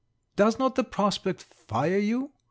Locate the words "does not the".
0.35-0.83